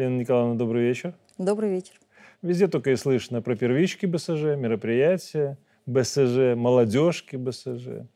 [0.00, 1.14] Лена Николаевна, добрый вечер.
[1.36, 1.92] Добрый вечер.
[2.40, 8.06] Везде только и слышно про первички БСЖ, мероприятия, БСЖ, молодежки БСЖ.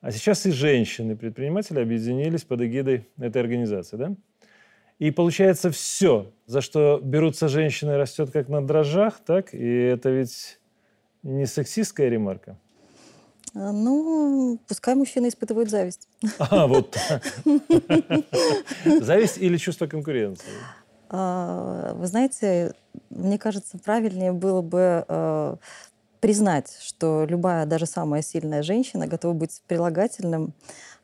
[0.00, 4.16] А сейчас и женщины-предприниматели объединились под эгидой этой организации, да?
[4.98, 9.54] И получается все, за что берутся женщины, растет как на дрожжах, так?
[9.54, 10.58] И это ведь
[11.22, 12.58] не сексистская ремарка?
[13.54, 16.08] А, ну, пускай мужчины испытывают зависть.
[16.38, 16.96] А, вот
[18.84, 20.50] Зависть или чувство конкуренции?
[21.10, 22.72] А, вы знаете,
[23.10, 25.56] мне кажется, правильнее было бы э,
[26.20, 30.54] признать, что любая, даже самая сильная женщина готова быть прилагательным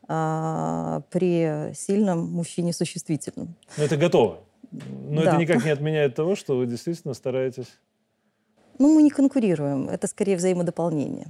[0.08, 3.56] а, при сильном мужчине существительном.
[3.76, 4.38] Но это готово.
[4.70, 5.30] Но да.
[5.30, 7.78] это никак не отменяет того, что вы действительно стараетесь.
[8.78, 9.88] Ну, мы не конкурируем.
[9.88, 11.28] Это скорее взаимодополнение.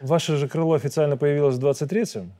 [0.00, 2.32] Ваше же крыло официально появилось в 23-м?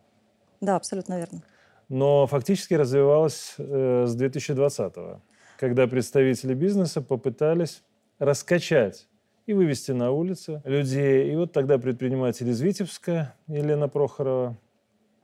[0.61, 1.43] Да, абсолютно верно.
[1.89, 5.21] Но фактически развивалось э, с 2020-го,
[5.59, 7.83] когда представители бизнеса попытались
[8.19, 9.09] раскачать
[9.47, 11.33] и вывести на улицы людей.
[11.33, 14.57] И вот тогда предприниматель из Витебска, Елена Прохорова,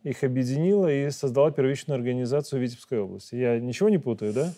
[0.03, 3.37] их объединила и создала первичную организацию Витебской области.
[3.37, 4.53] Я ничего не путаю, да?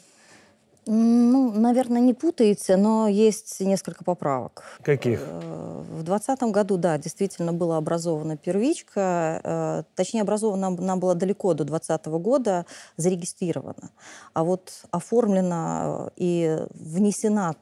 [0.86, 4.64] Ну, наверное, не путаете, но есть несколько поправок.
[4.82, 5.20] Каких?
[5.20, 9.40] Э, в 2020 году, да, действительно была образована первичка.
[9.42, 13.90] Э, точнее, образована она была далеко до 2020 года, зарегистрирована.
[14.34, 17.54] А вот оформлена и внесена Э,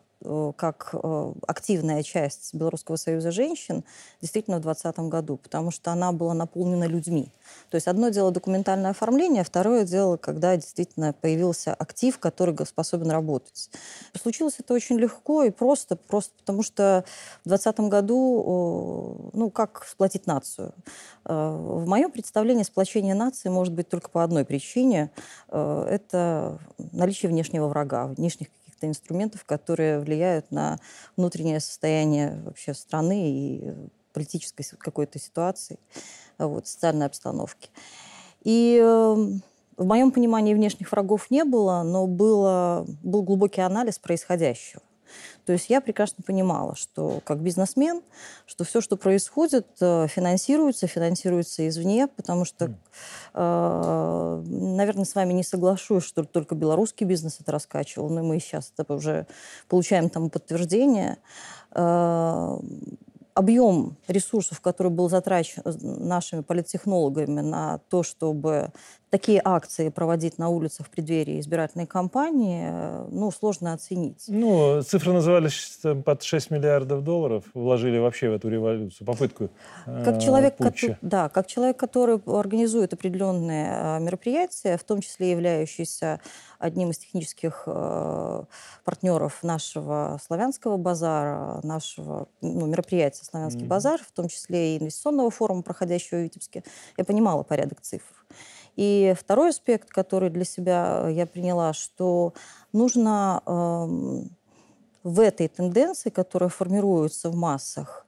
[0.57, 3.85] как э, активная часть Белорусского союза женщин
[4.21, 7.29] действительно в 2020 году, потому что она была наполнена людьми.
[7.71, 13.71] То есть одно дело документальное оформление, второе дело, когда действительно появился актив, который способен работать.
[14.21, 17.05] Случилось это очень легко и просто, просто потому что
[17.45, 20.73] в 2020 году, ну, как сплотить нацию?
[21.25, 25.11] Э, в моем представлении сплочение нации может быть только по одной причине.
[25.49, 26.59] Это
[26.93, 28.49] наличие внешнего врага, внешних
[28.83, 30.79] каких-то инструментов, которые влияют на
[31.17, 33.75] внутреннее состояние вообще страны и
[34.13, 35.79] политической какой-то ситуации,
[36.39, 37.71] вот, социальной обстановки.
[38.45, 39.43] И эм,
[39.77, 44.83] в моем понимании внешних врагов не было, но было, был глубокий анализ происходящего.
[45.47, 48.03] То есть я прекрасно понимала, что как бизнесмен,
[48.47, 52.75] что все, что происходит, э, финансируется, финансируется извне, потому что,
[53.35, 58.73] э, наверное, с вами не соглашусь, что только белорусский бизнес это раскачивал, но мы сейчас
[58.77, 59.27] это уже
[59.69, 61.19] получаем там подтверждение.
[61.75, 62.59] Э,
[63.35, 68.73] объем ресурсов, который был затрачен нашими политтехнологами на то, чтобы
[69.13, 74.25] такие акции проводить на улицах в преддверии избирательной кампании, э, ну, сложно оценить.
[74.27, 79.51] Ну, цифры назывались под 6 миллиардов долларов, вложили вообще в эту революцию, попытку
[79.85, 85.33] э, как человек, который, Да, как человек, который организует определенные э, мероприятия, в том числе
[85.33, 86.19] являющийся
[86.59, 88.45] одним из технических э,
[88.83, 93.67] партнеров нашего славянского базара, нашего ну, мероприятия «Славянский mm-hmm.
[93.67, 96.65] базар», в том числе и инвестиционного форума, проходящего в Витебске,
[96.97, 98.15] я понимала порядок цифр.
[98.77, 102.33] И второй аспект, который для себя я приняла, что
[102.73, 104.25] нужно э,
[105.03, 108.07] в этой тенденции, которая формируется в массах,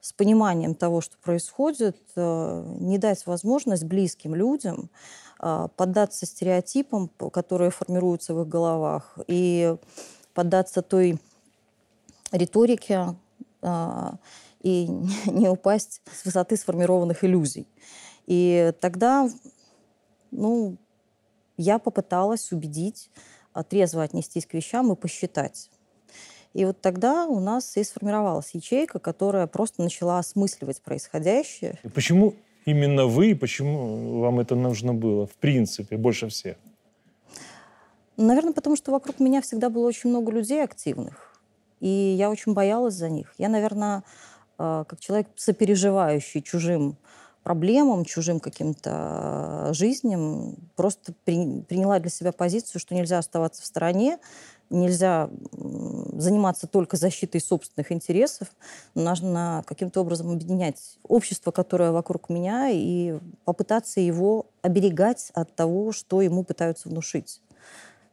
[0.00, 4.90] с пониманием того, что происходит, э, не дать возможность близким людям
[5.40, 9.76] э, поддаться стереотипам, которые формируются в их головах, и
[10.34, 11.18] поддаться той
[12.32, 13.14] риторике
[13.62, 14.10] э,
[14.62, 14.86] и
[15.26, 17.68] не упасть с высоты сформированных иллюзий.
[18.26, 19.28] И тогда
[20.32, 20.76] ну,
[21.56, 23.10] я попыталась убедить,
[23.52, 25.70] а, трезво отнестись к вещам и посчитать.
[26.54, 31.78] И вот тогда у нас и сформировалась ячейка, которая просто начала осмысливать происходящее.
[31.82, 32.34] И почему
[32.66, 36.56] именно вы, почему вам это нужно было, в принципе, больше всех?
[38.18, 41.40] Наверное, потому что вокруг меня всегда было очень много людей активных.
[41.80, 43.34] И я очень боялась за них.
[43.38, 44.04] Я, наверное,
[44.58, 46.96] а, как человек, сопереживающий чужим
[47.42, 54.18] проблемам, чужим каким-то жизням, просто при, приняла для себя позицию, что нельзя оставаться в стороне,
[54.70, 55.28] нельзя
[56.12, 58.48] заниматься только защитой собственных интересов,
[58.94, 66.22] нужно каким-то образом объединять общество, которое вокруг меня, и попытаться его оберегать от того, что
[66.22, 67.40] ему пытаются внушить.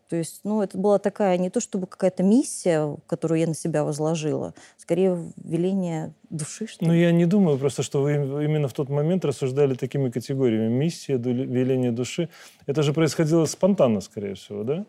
[0.09, 3.83] То есть, ну, это была такая не то чтобы какая-то миссия, которую я на себя
[3.83, 6.65] возложила, скорее веление души.
[6.65, 10.67] Что ну, я не думаю просто, что вы именно в тот момент рассуждали такими категориями.
[10.67, 12.29] Миссия, веление души.
[12.65, 14.85] Это же происходило спонтанно, скорее всего, да?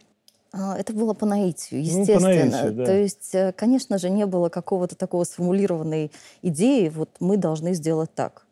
[0.52, 2.18] А, это было по наитию, естественно.
[2.18, 2.84] Ну, по наитию, да.
[2.86, 8.12] То есть, э, конечно же, не было какого-то такого сформулированной идеи, вот мы должны сделать
[8.14, 8.46] так.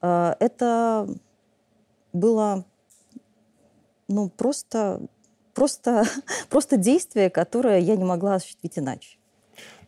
[0.00, 1.08] А, это
[2.12, 2.64] было
[4.08, 5.02] ну, просто
[5.60, 6.04] просто,
[6.48, 9.18] просто действие, которое я не могла осуществить иначе.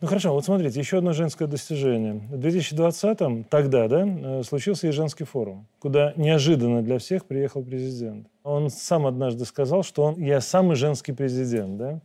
[0.01, 2.13] Ну хорошо, вот смотрите, еще одно женское достижение.
[2.13, 8.27] В 2020-м, тогда, да, э, случился и женский форум, куда неожиданно для всех приехал президент.
[8.43, 12.01] Он сам однажды сказал, что он, я самый женский президент, да?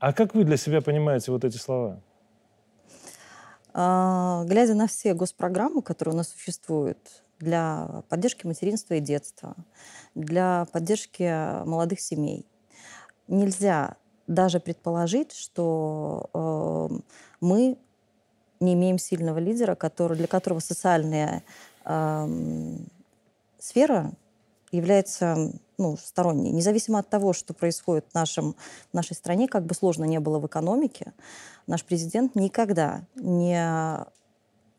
[0.00, 2.00] А как вы для себя понимаете вот эти слова?
[3.72, 6.98] А, глядя на все госпрограммы, которые у нас существуют
[7.38, 9.54] для поддержки материнства и детства,
[10.16, 12.46] для поддержки молодых семей,
[13.30, 13.96] нельзя
[14.26, 16.98] даже предположить, что э,
[17.40, 17.78] мы
[18.60, 21.42] не имеем сильного лидера, который, для которого социальная
[21.84, 22.28] э,
[23.58, 24.12] сфера
[24.70, 26.52] является ну, сторонней.
[26.52, 28.54] Независимо от того, что происходит в, нашем,
[28.90, 31.12] в нашей стране, как бы сложно не было в экономике,
[31.66, 34.04] наш президент никогда не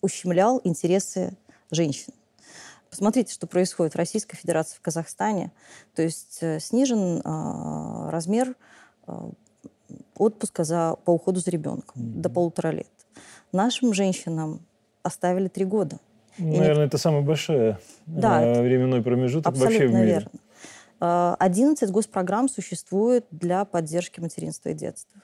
[0.01, 1.35] ущемлял интересы
[1.71, 2.13] женщин.
[2.91, 5.51] Посмотрите, что происходит в Российской Федерации, в Казахстане.
[5.95, 8.53] То есть э, снижен э, размер
[9.07, 9.13] э,
[10.17, 12.19] отпуска за, по уходу за ребенком mm-hmm.
[12.19, 12.89] до полутора лет.
[13.53, 14.59] Нашим женщинам
[15.03, 15.99] оставили три года.
[16.37, 16.87] Ну, наверное, не...
[16.87, 20.27] это самый большой да, э, временной промежуток вообще в мире.
[20.99, 21.35] Верно.
[21.39, 25.21] 11 э, госпрограмм существует для поддержки материнства и детства.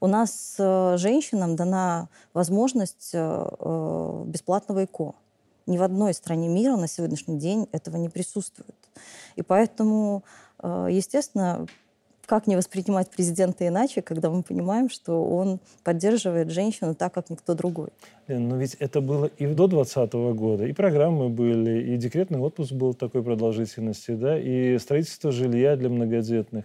[0.00, 5.14] У нас э, женщинам дана возможность бесплатного ЭКО.
[5.66, 8.76] Ни в одной стране мира на сегодняшний день этого не присутствует.
[9.36, 10.24] И поэтому,
[10.62, 11.66] э, естественно,
[12.26, 17.54] как не воспринимать президента иначе, когда мы понимаем, что он поддерживает женщину так, как никто
[17.54, 17.88] другой?
[18.28, 22.72] Лен, но ведь это было и до 2020 года, и программы были, и декретный отпуск
[22.72, 26.64] был такой продолжительности, да, и строительство жилья для многодетных.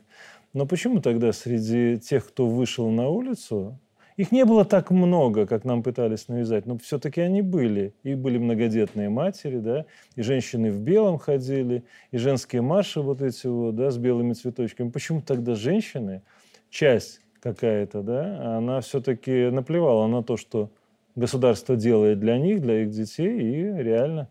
[0.54, 3.78] Но почему тогда среди тех, кто вышел на улицу,
[4.19, 7.94] их не было так много, как нам пытались навязать, но все-таки они были.
[8.04, 9.86] И были многодетные матери, да,
[10.16, 14.89] и женщины в белом ходили, и женские марши вот эти вот, да, с белыми цветочками.
[14.89, 16.21] Почему тогда женщины,
[16.69, 20.69] часть какая-то, да, она все-таки наплевала на то, что
[21.15, 24.27] государство делает для них, для их детей, и реально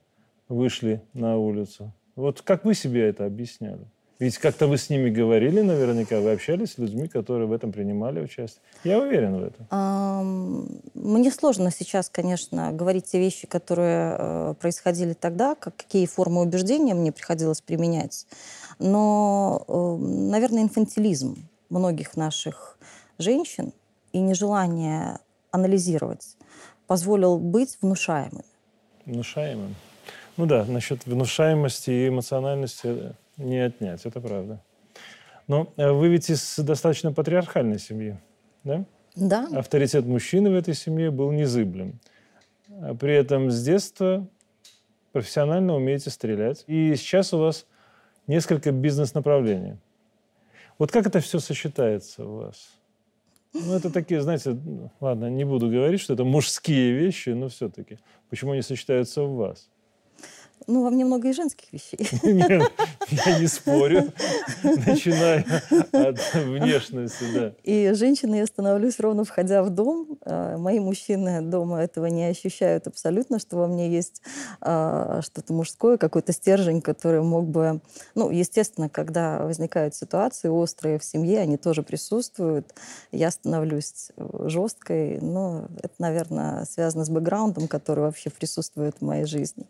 [0.50, 1.94] вышли на улицу.
[2.14, 3.86] Вот как вы себе это объясняли?
[4.18, 8.20] Ведь как-то вы с ними говорили наверняка, вы общались с людьми, которые в этом принимали
[8.20, 8.60] участие.
[8.82, 10.80] Я уверен в этом.
[10.94, 16.94] Мне сложно сейчас, конечно, говорить те вещи, которые э, происходили тогда, как, какие формы убеждения
[16.94, 18.26] мне приходилось применять.
[18.80, 21.36] Но, э, наверное, инфантилизм
[21.70, 22.76] многих наших
[23.18, 23.72] женщин
[24.12, 25.20] и нежелание
[25.52, 26.36] анализировать
[26.88, 28.44] позволил быть внушаемым.
[29.06, 29.76] Внушаемым?
[30.36, 34.62] Ну да, насчет внушаемости и эмоциональности не отнять, это правда.
[35.46, 38.18] Но э, вы ведь из достаточно патриархальной семьи,
[38.64, 38.84] да?
[39.14, 39.48] Да.
[39.52, 41.98] Авторитет мужчины в этой семье был незыблем.
[42.82, 44.28] А при этом с детства
[45.12, 46.64] профессионально умеете стрелять.
[46.66, 47.66] И сейчас у вас
[48.26, 49.78] несколько бизнес-направлений.
[50.78, 52.70] Вот как это все сочетается у вас?
[53.54, 54.56] Ну, это такие, знаете,
[55.00, 57.98] ладно, не буду говорить, что это мужские вещи, но все-таки.
[58.28, 59.68] Почему они сочетаются в вас?
[60.66, 61.98] Ну, во мне много и женских вещей.
[62.22, 62.70] Нет,
[63.10, 64.12] я не спорю,
[64.62, 65.44] начиная
[65.92, 67.52] от внешности, да.
[67.62, 70.18] И женщиной я становлюсь ровно входя в дом.
[70.24, 74.22] А, мои мужчины дома этого не ощущают абсолютно, что во мне есть
[74.60, 77.80] а, что-то мужское, какой-то стержень, который мог бы...
[78.14, 82.74] Ну, естественно, когда возникают ситуации острые в семье, они тоже присутствуют.
[83.12, 84.10] Я становлюсь
[84.44, 89.66] жесткой, но это, наверное, связано с бэкграундом, который вообще присутствует в моей жизни.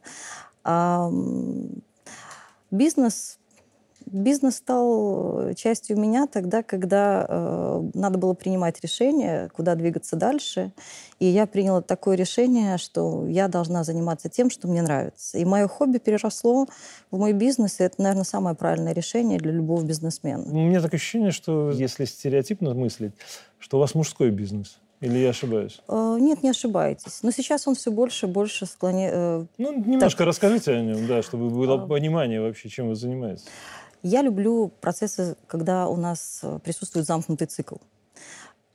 [2.71, 3.39] Бизнес,
[4.05, 10.73] бизнес стал частью меня тогда, когда э, надо было принимать решение, куда двигаться дальше.
[11.19, 15.39] И я приняла такое решение, что я должна заниматься тем, что мне нравится.
[15.39, 16.67] И мое хобби переросло
[17.11, 20.45] в мой бизнес, и это, наверное, самое правильное решение для любого бизнесмена.
[20.45, 23.13] У меня такое ощущение, что если стереотипно мыслить,
[23.59, 24.79] что у вас мужской бизнес.
[25.01, 25.81] Или я ошибаюсь?
[25.89, 27.23] Э, нет, не ошибаетесь.
[27.23, 29.13] Но сейчас он все больше и больше склоняет...
[29.15, 30.29] Э, ну, немножко так.
[30.29, 31.87] расскажите о нем, да, чтобы было а...
[31.87, 33.45] понимание вообще, чем вы занимаетесь.
[34.03, 37.77] Я люблю процессы, когда у нас э, присутствует замкнутый цикл.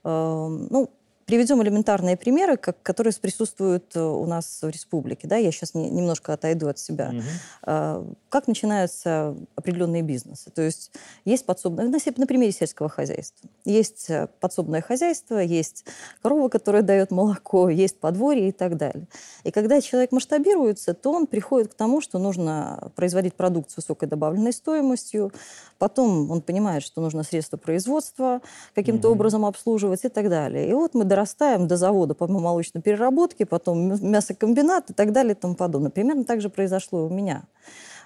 [0.06, 0.90] Эм, ну,
[1.34, 5.28] Приведем элементарные примеры, как, которые присутствуют э, у нас в республике.
[5.28, 5.36] Да?
[5.36, 7.12] Я сейчас не, немножко отойду от себя.
[7.12, 8.16] Угу.
[8.30, 10.52] Как начинаются определенные бизнесы?
[10.52, 10.92] То есть
[11.26, 13.50] есть подсобное, на, на примере сельского хозяйства.
[13.66, 15.86] Есть э, подсобное хозяйство, есть
[16.22, 19.08] корова, которая дает молоко, есть подворье и так далее.
[19.44, 24.08] И когда человек масштабируется, то он приходит к тому, что нужно производить продукт с высокой
[24.08, 25.32] добавленной стоимостью,
[25.80, 28.42] потом он понимает, что нужно средства производства
[28.76, 29.16] каким-то угу.
[29.16, 30.70] образом обслуживать и так далее.
[30.70, 31.23] И вот мы дорастаем
[31.68, 35.92] до завода по молочной переработке, потом мясокомбинат и так далее и тому подобное.
[35.92, 37.44] Примерно так же произошло и у меня.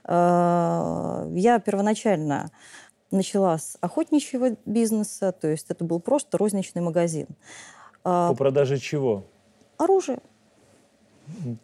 [0.05, 2.51] Э, я первоначально
[3.11, 7.27] начала с охотничьего бизнеса, то есть это был просто розничный магазин.
[8.03, 9.23] А, По продаже чего?
[9.77, 10.19] Оружие.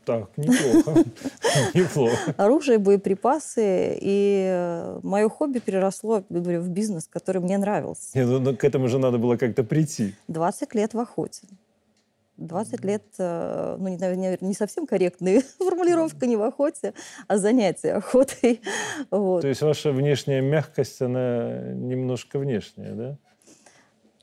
[0.06, 1.04] Так, неплохо.
[1.74, 2.36] неплохо.
[2.38, 3.98] Оружие, боеприпасы.
[4.00, 8.18] И э, мое хобби переросло, говорю, в бизнес, который мне нравился.
[8.18, 10.16] Нет, ну, к этому же надо было как-то прийти.
[10.28, 11.48] 20 лет в охоте.
[12.38, 16.94] 20 лет, э, ну, наверное, не совсем корректная формулировка, не в охоте,
[17.28, 18.62] а занятие охотой.
[19.12, 19.42] Вот.
[19.42, 23.18] То есть ваша внешняя мягкость, она немножко внешняя, да?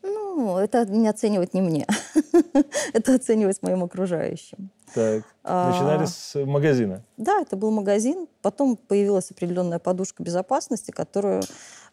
[0.02, 1.86] Ну, это не оценивать не мне.
[2.92, 4.70] это оценивать моим окружающим.
[4.94, 7.04] Так, начинали а, с магазина?
[7.16, 8.26] Да, это был магазин.
[8.42, 11.42] Потом появилась определенная подушка безопасности, которую, а,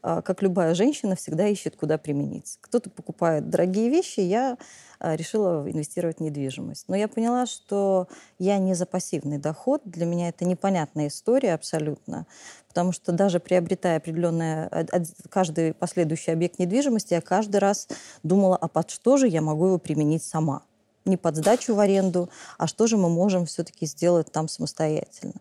[0.01, 2.57] как любая женщина, всегда ищет, куда применить.
[2.61, 4.57] Кто-то покупает дорогие вещи, я
[4.99, 6.85] а, решила инвестировать в недвижимость.
[6.87, 8.07] Но я поняла, что
[8.39, 9.81] я не за пассивный доход.
[9.85, 12.25] Для меня это непонятная история абсолютно.
[12.67, 14.69] Потому что даже приобретая определенный,
[15.29, 17.87] каждый последующий объект недвижимости, я каждый раз
[18.23, 20.63] думала, а под что же я могу его применить сама
[21.05, 25.35] не под сдачу в аренду, а что же мы можем все-таки сделать там самостоятельно.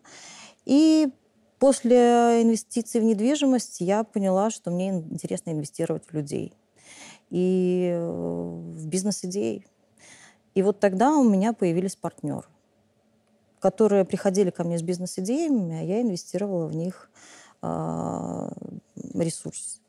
[0.65, 1.09] И
[1.59, 6.53] после инвестиций в недвижимость я поняла, что мне интересно инвестировать в людей
[7.29, 9.65] и э, в бизнес-идеи.
[10.55, 12.47] И вот тогда у меня появились партнеры,
[13.59, 17.09] которые приходили ко мне с бизнес-идеями, а я инвестировала в них
[17.61, 18.49] э,
[19.13, 19.81] ресурс.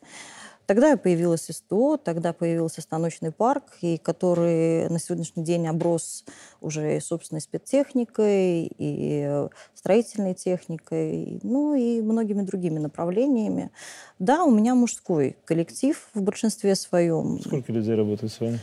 [0.69, 6.27] Тогда появилась СТО, тогда появился станочный парк, и который на сегодняшний день оброс
[6.61, 13.71] уже собственной спецтехникой, и строительной техникой, ну и многими другими направлениями.
[14.19, 17.41] Да, у меня мужской коллектив в большинстве своем.
[17.41, 18.61] Сколько людей работает с вами?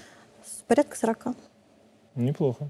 [0.67, 1.35] Порядка 40.
[2.13, 2.69] Неплохо.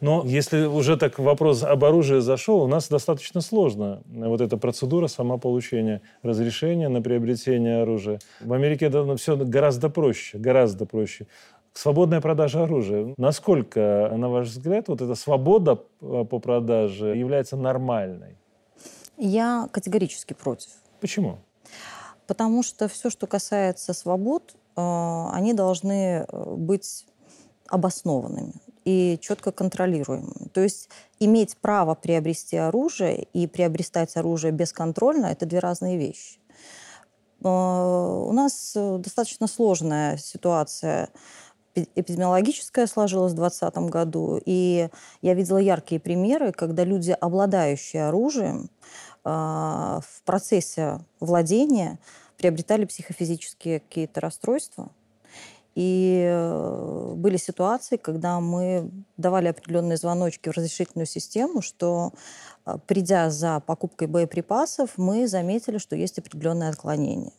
[0.00, 5.06] Но если уже так вопрос об оружии зашел, у нас достаточно сложно вот эта процедура
[5.06, 8.18] сама получения разрешения на приобретение оружия.
[8.40, 11.26] В Америке это все гораздо проще, гораздо проще.
[11.72, 13.14] Свободная продажа оружия.
[13.16, 18.36] Насколько, на ваш взгляд, вот эта свобода по продаже является нормальной?
[19.16, 20.70] Я категорически против.
[21.00, 21.38] Почему?
[22.26, 27.06] Потому что все, что касается свобод, э, они должны э, быть
[27.68, 28.54] обоснованными
[28.84, 30.50] и четко контролируемым.
[30.52, 30.88] То есть
[31.18, 36.38] иметь право приобрести оружие и приобретать оружие бесконтрольно– это две разные вещи.
[37.42, 41.08] Э, у нас э, достаточно сложная ситуация
[41.74, 44.88] эпидемиологическая сложилась в 2020 году, и
[45.22, 48.70] я видела яркие примеры, когда люди, обладающие оружием,
[49.24, 51.98] э, в процессе владения
[52.36, 54.90] приобретали психофизические какие-то расстройства–
[55.74, 62.12] и э, были ситуации, когда мы давали определенные звоночки в разрешительную систему, что
[62.66, 67.32] э, придя за покупкой боеприпасов, мы заметили, что есть определенное отклонение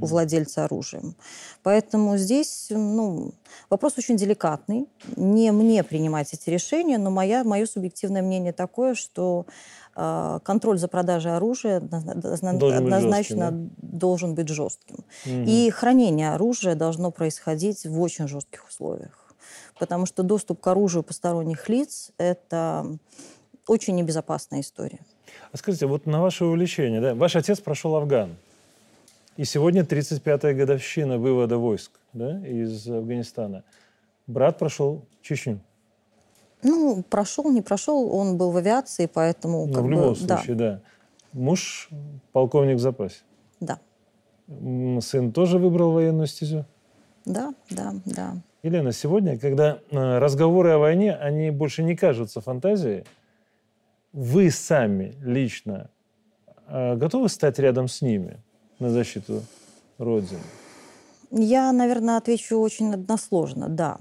[0.00, 1.14] у владельца оружием.
[1.62, 3.32] Поэтому здесь ну,
[3.68, 4.86] вопрос очень деликатный.
[5.16, 9.46] Не мне принимать эти решения, но моя, мое субъективное мнение такое, что
[9.96, 13.88] э, контроль за продажей оружия должен однозначно быть да?
[13.98, 15.04] должен быть жестким.
[15.26, 15.44] Угу.
[15.46, 19.34] И хранение оружия должно происходить в очень жестких условиях.
[19.78, 22.98] Потому что доступ к оружию посторонних лиц– это
[23.66, 25.00] очень небезопасная история.
[25.52, 28.36] А скажите, вот на ваше увлечение, да, ваш отец прошел Афган.
[29.40, 33.64] И сегодня 35-я годовщина вывода войск да, из Афганистана.
[34.26, 35.60] Брат прошел Чечню.
[36.62, 39.64] Ну, прошел, не прошел, он был в авиации, поэтому...
[39.64, 40.70] Ну, в любом бы, случае, да.
[40.72, 40.80] да.
[41.32, 41.88] Муж
[42.32, 43.22] полковник в запасе.
[43.60, 43.78] Да.
[45.00, 46.66] Сын тоже выбрал военную стезю?
[47.24, 48.34] Да, да, да.
[48.62, 53.04] Елена, сегодня, когда э, разговоры о войне, они больше не кажутся фантазией,
[54.12, 55.88] вы сами лично
[56.66, 58.42] э, готовы стать рядом с ними?
[58.80, 59.44] На защиту
[59.98, 60.40] Родины?
[61.30, 63.98] Я, наверное, отвечу очень односложно, да.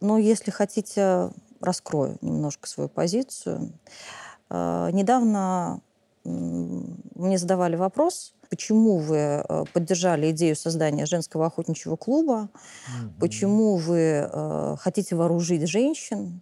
[0.00, 1.30] Но если хотите,
[1.60, 3.72] раскрою немножко свою позицию.
[4.50, 5.80] Э, недавно
[6.24, 13.20] мне задавали вопрос, почему вы э, поддержали идею создания женского охотничьего клуба, mm-hmm.
[13.20, 16.40] почему вы э, хотите вооружить женщин,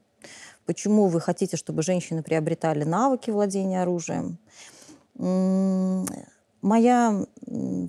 [0.64, 4.38] почему вы хотите, чтобы женщины приобретали навыки владения оружием.
[6.64, 7.26] Моя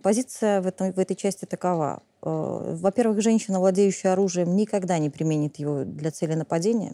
[0.03, 2.03] позиция в, этом, в этой части такова.
[2.22, 6.94] Э, во-первых, женщина, владеющая оружием, никогда не применит его для цели нападения,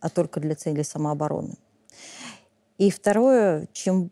[0.00, 1.56] а только для цели самообороны.
[2.78, 4.10] И второе, чем,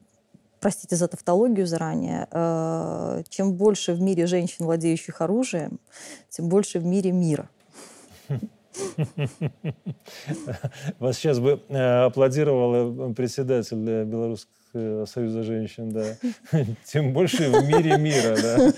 [0.61, 5.81] простите за тавтологию заранее, э, чем больше в мире женщин, владеющих оружием,
[6.29, 7.49] тем больше в мире мира.
[10.99, 16.17] Вас сейчас бы э, аплодировал председатель Белорусского союза женщин, да.
[16.85, 18.73] Тем больше в мире мира, да.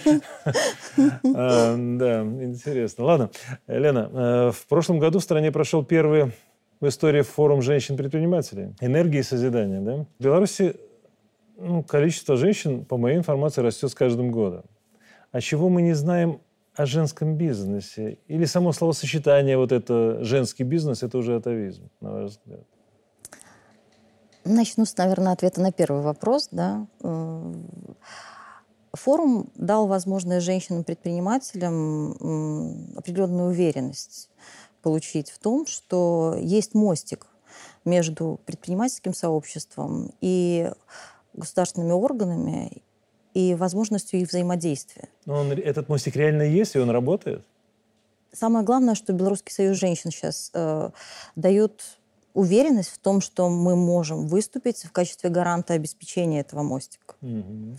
[1.35, 3.05] А, да, интересно.
[3.05, 3.31] Ладно,
[3.67, 6.33] Лена, э, в прошлом году в стране прошел первый
[6.81, 8.75] в истории форум женщин-предпринимателей.
[8.81, 10.07] Энергии и созидания, да.
[10.19, 10.77] В Беларуси
[11.57, 14.65] ну, количество женщин, по моей информации, растет с каждым годом.
[15.33, 16.41] А чего мы не знаем
[16.75, 18.19] о женском бизнесе?
[18.27, 22.65] Или само словосочетание вот это «женский бизнес»– это уже атовизм, на ваш взгляд?
[24.45, 26.49] Начну с, наверное, ответа на первый вопрос.
[26.51, 26.87] Да.
[27.03, 27.55] Э,
[28.93, 32.13] форум дал возможность женщинам-предпринимателям
[32.97, 34.29] определенную уверенность
[34.83, 37.27] получить в том, что есть мостик
[37.85, 40.71] между предпринимательским сообществом и
[41.33, 42.83] государственными органами
[43.33, 45.09] и возможностью их взаимодействия.
[45.27, 47.43] Но он, этот мостик реально есть, и он работает?
[48.33, 50.91] Самое главное, что Белорусский союз женщин сейчас э,
[51.37, 51.99] дает
[52.35, 57.15] уверенность в том, что мы можем выступить в качестве гаранта обеспечения этого мостика.
[57.23, 57.79] Mm-hmm.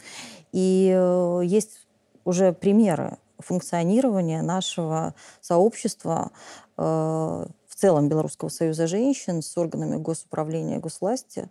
[0.54, 1.88] И э, есть
[2.24, 6.32] уже примеры функционирования нашего сообщества
[6.78, 11.50] э, в целом Белорусского союза женщин с органами госуправления и госвласти,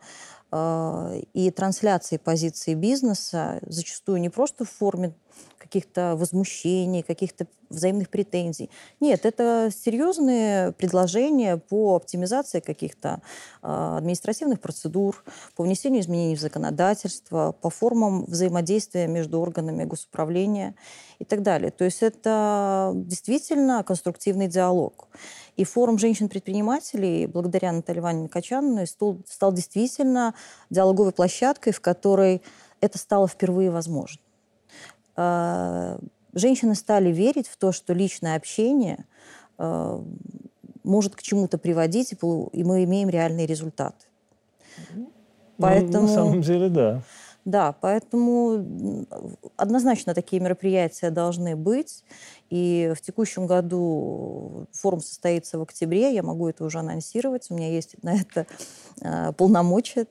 [0.55, 5.13] Э, и трансляции позиции бизнеса зачастую не просто в форме
[5.65, 8.71] каких-то возмущений, каких-то взаимных претензий.
[9.01, 13.23] Нет, это серьезные предложения по оптимизации каких-то
[13.63, 15.25] э, административных процедур,
[15.57, 20.75] по внесению изменений в законодательство, по формам взаимодействия между органами госуправления
[21.19, 21.71] и так далее.
[21.71, 25.09] То есть это действительно конструктивный диалог.
[25.57, 30.35] И форум женщин-предпринимателей, благодаря Наталье Ивановне Качановой, стал, стал действительно
[30.69, 32.43] диалоговой площадкой, в которой
[32.81, 34.21] это стало впервые возможно.
[35.17, 35.99] А,
[36.33, 39.05] женщины стали верить в то, что личное общение
[39.59, 40.03] а,
[40.83, 44.07] может к чему-то приводить, и мы имеем реальные результаты.
[45.59, 45.93] Поэтому...
[45.93, 47.03] Ну, на самом деле, да.
[47.45, 49.07] Да, поэтому
[49.57, 52.03] однозначно такие мероприятия должны быть.
[52.49, 57.71] И в текущем году форум состоится в октябре, я могу это уже анонсировать, у меня
[57.71, 58.47] есть на это
[59.03, 60.07] э, полномочия.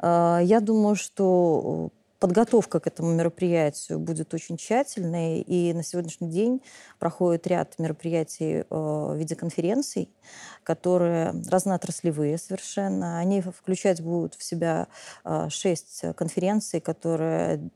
[0.00, 6.62] Я думаю, что подготовка к этому мероприятию будет очень тщательной, и на сегодняшний день
[6.98, 10.10] проходит ряд мероприятий э, в виде конференций,
[10.62, 13.18] которые разноотраслевые совершенно.
[13.18, 14.86] Они включать будут в себя
[15.24, 17.70] э, шесть конференций, которые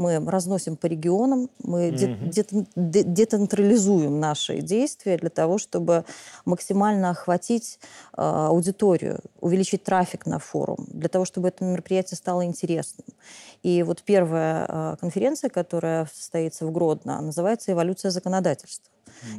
[0.00, 2.72] мы разносим по регионам, мы mm-hmm.
[2.74, 6.04] децентрализуем наши действия для того, чтобы
[6.44, 7.78] максимально охватить
[8.16, 13.06] э, аудиторию, увеличить трафик на форум, для того, чтобы это мероприятие стало интересным.
[13.62, 18.90] И вот первая э, конференция, которая состоится в Гродно, называется «Эволюция законодательства.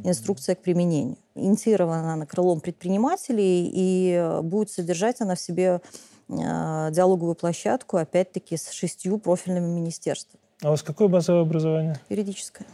[0.04, 1.16] Инструкция к применению».
[1.34, 5.80] Инициирована она крылом предпринимателей, и будет содержать она в себе
[6.28, 10.42] э, диалоговую площадку, опять-таки, с шестью профильными министерствами.
[10.62, 11.96] А у вас какое базовое образование?
[12.08, 12.68] Юридическое.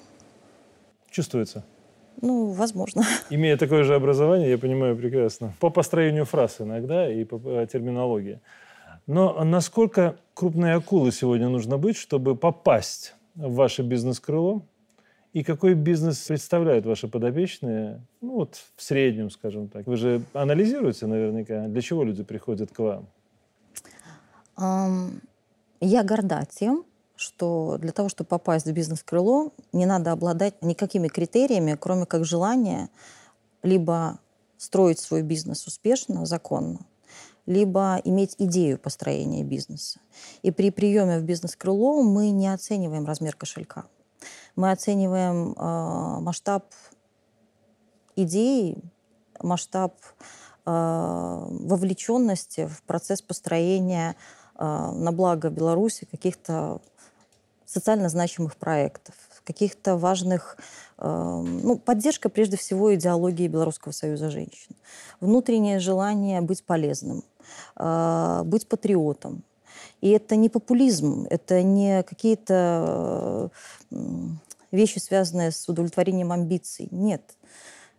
[1.10, 1.64] Чувствуется?
[2.20, 3.02] Ну, возможно.
[3.30, 5.54] Имея такое же образование, я понимаю прекрасно.
[5.58, 8.40] По построению фраз иногда и по, по терминологии.
[9.06, 14.62] Но насколько крупной акулы сегодня нужно быть, чтобы попасть в ваше бизнес-крыло?
[15.32, 18.02] И какой бизнес представляют ваши подопечные?
[18.20, 19.86] Ну, вот в среднем, скажем так.
[19.86, 23.06] Вы же анализируете наверняка, для чего люди приходят к вам?
[25.80, 26.84] Я горда тем,
[27.18, 32.88] что для того, чтобы попасть в бизнес-крыло, не надо обладать никакими критериями, кроме как желания
[33.62, 34.20] либо
[34.56, 36.80] строить свой бизнес успешно, законно,
[37.46, 40.00] либо иметь идею построения бизнеса.
[40.42, 43.86] И при приеме в бизнес-крыло мы не оцениваем размер кошелька.
[44.56, 46.66] Мы оцениваем э, масштаб
[48.16, 48.82] идеи,
[49.40, 49.94] масштаб
[50.66, 54.16] э, вовлеченности в процесс построения
[54.56, 56.80] э, на благо Беларуси каких-то
[57.68, 60.56] социально значимых проектов, каких-то важных,
[60.98, 64.74] э, ну, поддержка прежде всего идеологии Белорусского союза женщин,
[65.20, 67.22] внутреннее желание быть полезным,
[67.76, 69.44] э, быть патриотом.
[70.00, 73.50] И это не популизм, это не какие-то
[73.90, 73.96] э,
[74.70, 76.88] вещи, связанные с удовлетворением амбиций.
[76.90, 77.22] Нет.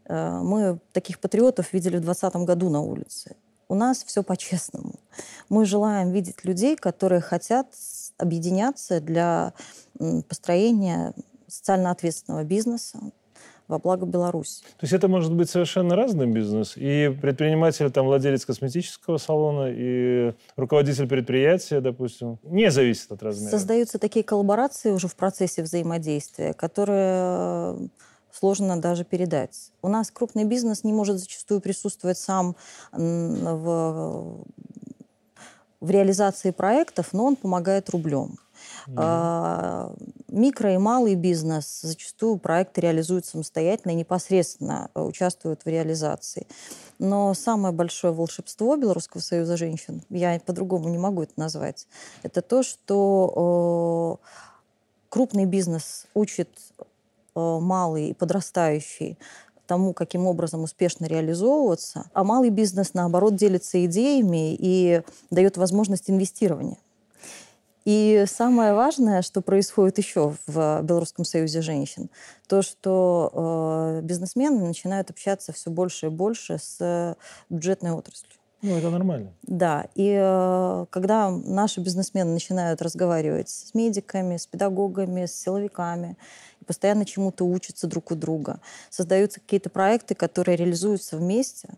[0.05, 3.36] Э, мы таких патриотов видели в 2020 году на улице.
[3.69, 4.95] У нас все по-честному.
[5.47, 7.67] Мы желаем видеть людей, которые хотят
[8.17, 9.53] объединяться для
[10.27, 11.13] построения
[11.47, 12.99] социально ответственного бизнеса
[13.67, 14.63] во благо Беларуси.
[14.63, 16.73] То есть это может быть совершенно разный бизнес.
[16.75, 23.51] И предприниматель, там, владелец косметического салона, и руководитель предприятия, допустим, не зависит от размера.
[23.51, 27.89] Создаются такие коллаборации уже в процессе взаимодействия, которые
[28.39, 29.71] сложно даже передать.
[29.82, 32.56] У нас крупный бизнес не может зачастую присутствовать сам
[32.91, 34.45] в
[35.82, 38.38] в реализации проектов, но он помогает рублем.
[38.88, 40.25] Mm-hmm.
[40.28, 46.45] Микро и малый бизнес зачастую проекты реализуют самостоятельно и непосредственно э, участвуют в реализации.
[46.97, 51.88] Но самое большое волшебство Белорусского союза женщин, я по-другому не могу это назвать,
[52.23, 54.19] это то, что
[55.08, 56.49] крупный бизнес учит
[57.62, 59.17] малый и подрастающий
[59.69, 66.78] тому, каким образом успешно реализовываться, а малый бизнес, наоборот, делится идеями и дает возможность инвестирования.
[67.86, 72.10] И самое важное, что происходит еще в Белорусском союзе женщин,
[72.47, 77.15] то, что э, бизнесмены начинают общаться все больше и больше с
[77.49, 78.38] бюджетной отраслью.
[78.62, 79.34] Ну, это нормально.
[79.43, 86.17] Да, и э, когда наши бизнесмены начинают разговаривать с медиками, с педагогами, с силовиками,
[86.65, 91.69] постоянно чему-то учатся друг у друга, создаются какие-то проекты, которые реализуются вместе,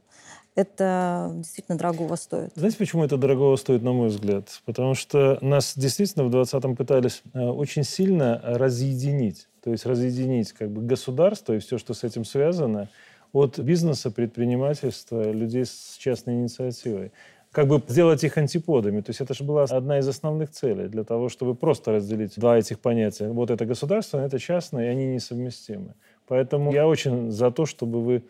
[0.56, 2.52] это действительно дорогого стоит.
[2.56, 4.62] Знаете, почему это дорогого стоит, на мой взгляд?
[4.65, 9.48] Потому что нас действительно в 20-м пытались э, очень сильно разъединить.
[9.63, 12.89] То есть разъединить как бы государство и все, что с этим связано,
[13.34, 17.12] от бизнеса, предпринимательства, людей с частной инициативой
[17.52, 19.02] как бы сделать их антиподами.
[19.02, 22.58] То есть это же была одна из основных целей для того, чтобы просто разделить два
[22.58, 23.28] этих понятия.
[23.30, 25.94] Вот это государственное, это частное, и они несовместимы.
[26.28, 28.24] Поэтому я очень за то, чтобы вы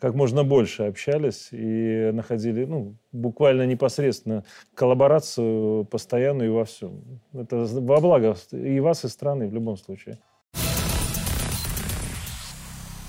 [0.00, 7.20] как можно больше общались и находили ну, буквально непосредственно коллаборацию постоянную и во всем.
[7.32, 10.18] Это во благо и вас, и страны в любом случае.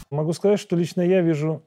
[0.10, 1.64] Могу сказать, что лично я вижу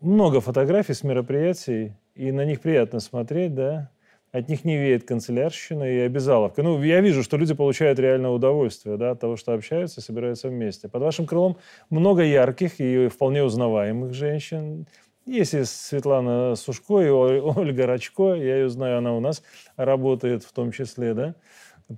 [0.00, 3.90] много фотографий с мероприятий, и на них приятно смотреть, да
[4.34, 6.64] от них не веет канцелярщина и обязаловка.
[6.64, 10.88] Ну, я вижу, что люди получают реальное удовольствие да, от того, что общаются, собираются вместе.
[10.88, 11.56] Под вашим крылом
[11.88, 14.88] много ярких и вполне узнаваемых женщин.
[15.24, 19.40] Есть и Светлана Сушко, и Ольга Рачко, я ее знаю, она у нас
[19.76, 21.36] работает в том числе, да.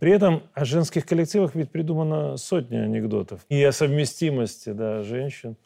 [0.01, 3.43] При этом о женских коллективах ведь придумано сотни анекдотов.
[3.49, 5.57] И о совместимости да, женщин,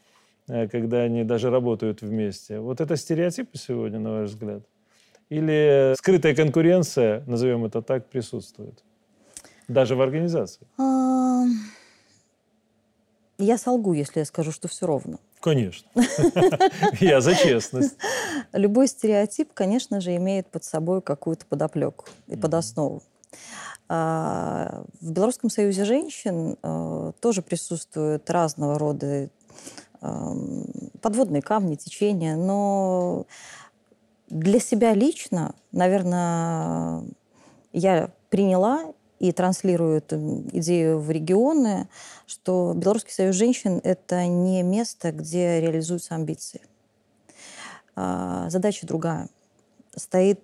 [0.49, 2.61] э, когда они даже работают вместе.
[2.61, 4.63] Вот это стереотипы сегодня, на ваш взгляд?
[5.31, 8.85] Или скрытая конкуренция, назовем это так, присутствует?
[9.69, 10.67] Даже в организации?
[10.77, 11.45] А,
[13.39, 15.19] я солгу, если я скажу, что все ровно.
[15.41, 15.89] Конечно.
[17.01, 17.97] Я за честность.
[18.53, 23.03] Любой стереотип, конечно же, имеет под собой какую-то подоплеку и подоснову.
[23.89, 29.29] А, в Белорусском союзе женщин э, тоже присутствуют разного рода
[31.03, 33.27] подводные камни, течения, но
[34.31, 37.05] для себя лично, наверное,
[37.75, 40.17] я приняла и транслирую эту
[40.53, 41.89] идею в регионы,
[42.27, 46.63] что Белорусский союз женщин– это не место, где реализуются амбиции.
[47.95, 49.29] А, задача другая.
[49.95, 50.41] Стоит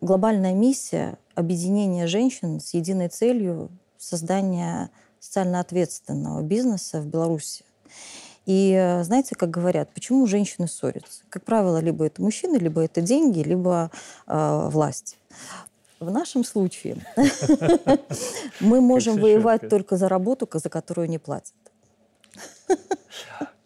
[0.00, 7.64] глобальная миссия объединения женщин с единой целью создания социально ответственного бизнеса в Беларуси.
[8.46, 11.22] И э, знаете, как говорят, почему женщины ссорятся?
[11.28, 13.90] Как правило, либо это мужчины, либо это деньги, либо
[14.26, 15.18] э, власть.
[16.00, 16.96] В нашем случае
[18.60, 21.54] мы можем воевать только за работу, за которую не платят.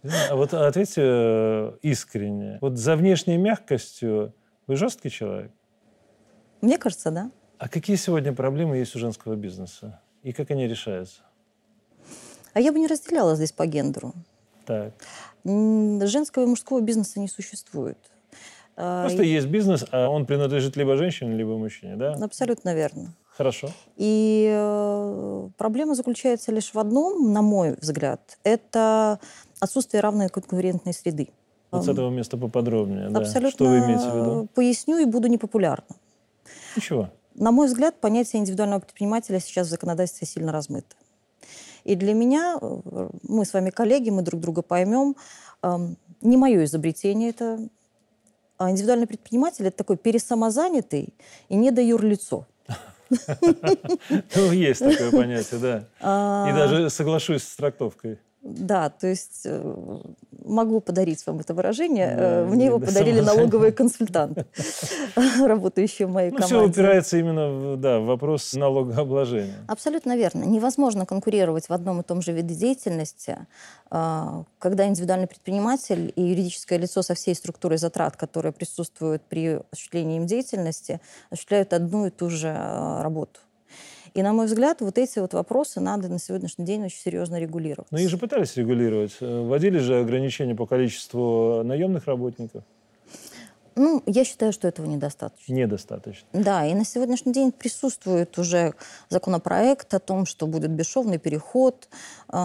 [0.02, 2.58] А вот ответьте э, искренне.
[2.60, 4.34] Вот за внешней мягкостью
[4.66, 5.52] вы жесткий человек?
[6.64, 7.30] Мне кажется, да.
[7.58, 10.00] А какие сегодня проблемы есть у женского бизнеса?
[10.22, 11.20] И как они решаются?
[12.54, 14.14] А я бы не разделяла здесь по гендеру.
[14.64, 14.94] Так.
[15.44, 17.98] Женского и мужского бизнеса не существует.
[18.76, 19.28] А, Просто и...
[19.28, 22.14] есть бизнес, а он принадлежит либо женщине, либо мужчине, да?
[22.14, 23.14] Абсолютно верно.
[23.36, 23.68] Хорошо.
[23.96, 29.20] И э, проблема заключается лишь в одном, на мой взгляд, это
[29.60, 31.28] отсутствие равной конкурентной среды.
[31.70, 33.08] Вот с этого места поподробнее.
[33.08, 33.40] Абсолютно.
[33.40, 33.50] Да.
[33.50, 34.48] Что вы имеете в виду?
[34.54, 35.84] Поясню и буду непопулярна.
[36.76, 37.10] Ничего.
[37.34, 40.94] На мой взгляд, понятие индивидуального предпринимателя сейчас в законодательстве сильно размыто.
[41.84, 45.16] И для меня, э, мы с вами коллеги, мы друг друга поймем,
[45.62, 47.68] эм, не мое изобретение это.
[48.56, 51.12] А индивидуальный предприниматель– это такой пересамозанятый
[51.48, 52.46] и недоюрлицо.
[53.10, 55.78] Ну, есть такое понятие, да.
[56.00, 56.56] И а.
[56.56, 58.18] даже соглашусь с трактовкой.
[58.42, 60.00] Да, то есть э,
[60.44, 62.14] могу подарить вам это выражение.
[62.16, 64.46] Да, э, Мне его подарили налоговые консультанты,
[65.44, 66.54] работающие в моей ну, команде.
[66.54, 69.64] Все упирается именно в, да, в вопрос налогообложения.
[69.66, 70.44] Абсолютно верно.
[70.44, 73.38] Невозможно конкурировать в одном и том же виде деятельности,
[73.90, 80.16] а, когда индивидуальный предприниматель и юридическое лицо со всей структурой затрат, которые присутствуют при осуществлении
[80.18, 83.40] им деятельности, осуществляют одну и ту же а, работу.
[84.14, 87.90] И, на мой взгляд, вот эти вот вопросы надо на сегодняшний день очень серьезно регулировать.
[87.90, 89.16] Но их же пытались регулировать.
[89.20, 92.62] Вводили же ограничения по количеству наемных работников.
[93.76, 95.52] Ну, я считаю, что этого недостаточно.
[95.52, 96.28] Недостаточно.
[96.32, 98.74] Да, и на сегодняшний день присутствует уже
[99.08, 101.88] законопроект о том, что будет бесшовный переход
[102.32, 102.36] э,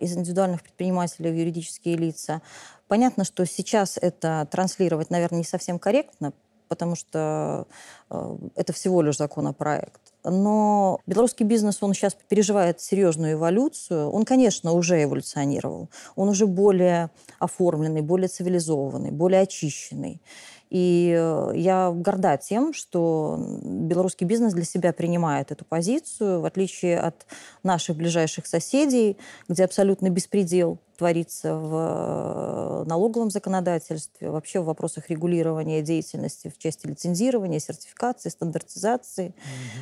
[0.00, 2.42] из индивидуальных предпринимателей в юридические лица.
[2.86, 6.34] Понятно, что сейчас это транслировать, наверное, не совсем корректно,
[6.68, 7.66] потому что
[8.10, 10.13] э, это всего лишь законопроект.
[10.24, 14.10] Но белорусский бизнес, он сейчас переживает серьезную эволюцию.
[14.10, 15.90] Он, конечно, уже эволюционировал.
[16.16, 20.22] Он уже более оформленный, более цивилизованный, более очищенный.
[20.74, 26.98] И э, я горда тем, что белорусский бизнес для себя принимает эту позицию, в отличие
[26.98, 27.26] от
[27.62, 29.16] наших ближайших соседей,
[29.48, 36.88] где абсолютно беспредел творится в э, налоговом законодательстве, вообще в вопросах регулирования деятельности в части
[36.88, 39.32] лицензирования, сертификации, стандартизации.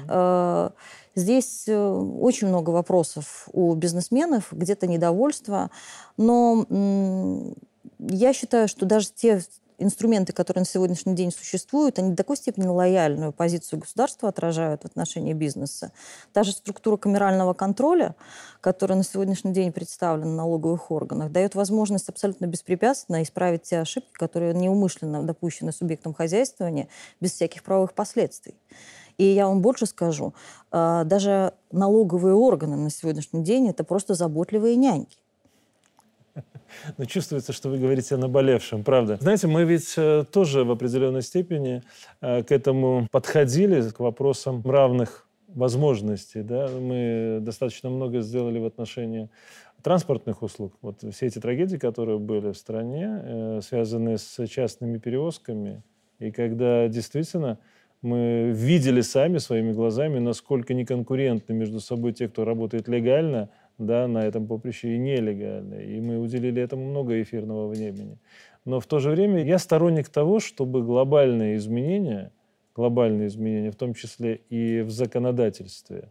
[0.08, 0.74] Угу.
[1.14, 5.70] Здесь очень много вопросов у бизнесменов, где-то недовольство,
[6.18, 6.66] но
[7.98, 9.42] я считаю, что даже те
[9.82, 14.86] инструменты, которые на сегодняшний день существуют, они до такой степени лояльную позицию государства отражают в
[14.86, 15.92] отношении бизнеса.
[16.32, 18.14] Та же структура камерального контроля,
[18.60, 24.12] которая на сегодняшний день представлена в налоговых органах, дает возможность абсолютно беспрепятственно исправить те ошибки,
[24.12, 26.88] которые неумышленно допущены субъектом хозяйствования
[27.20, 28.54] без всяких правовых последствий.
[29.18, 30.34] И я вам больше скажу,
[30.70, 35.21] а, даже налоговые органы на сегодняшний день это просто заботливые няньки.
[36.98, 39.18] Но чувствуется, что вы говорите о наболевшем, правда.
[39.20, 41.82] Знаете, мы ведь э, тоже в определенной степени
[42.20, 46.42] э, к этому подходили, к вопросам равных возможностей.
[46.42, 46.68] Да?
[46.68, 49.28] Мы достаточно много сделали в отношении
[49.82, 50.74] транспортных услуг.
[50.80, 55.82] Вот все эти трагедии, которые были в стране, э, связанные с частными перевозками,
[56.18, 57.58] и когда действительно
[58.00, 64.24] мы видели сами своими глазами, насколько неконкурентны между собой те, кто работает легально– да, на
[64.24, 65.74] этом поприще и нелегально.
[65.74, 68.18] И мы уделили этому много эфирного времени.
[68.64, 72.32] Но в то же время я сторонник того, чтобы глобальные изменения,
[72.74, 76.10] глобальные изменения, в том числе и в законодательстве,